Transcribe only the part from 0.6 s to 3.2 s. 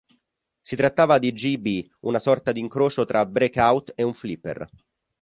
Si trattava di "Gee Bee", una sorta di incrocio